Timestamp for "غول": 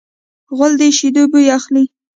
0.57-0.73